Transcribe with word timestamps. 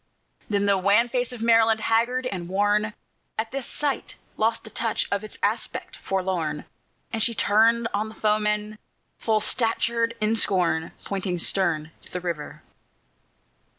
Then 0.49 0.65
the 0.65 0.79
wan 0.79 1.09
face 1.09 1.31
of 1.31 1.43
Maryland, 1.43 1.81
haggard 1.81 2.25
and 2.25 2.49
worn, 2.49 2.95
At 3.37 3.51
this 3.51 3.67
sight 3.67 4.15
lost 4.35 4.63
the 4.63 4.71
touch 4.71 5.07
of 5.11 5.23
its 5.23 5.37
aspect 5.43 5.95
forlorn, 5.97 6.65
And 7.13 7.21
she 7.21 7.35
turned 7.35 7.87
on 7.93 8.09
the 8.09 8.15
foemen, 8.15 8.79
full 9.19 9.41
statured 9.41 10.15
in 10.19 10.35
scorn, 10.37 10.91
Pointing 11.05 11.37
stern 11.37 11.91
to 12.01 12.11
the 12.11 12.19
river. 12.19 12.63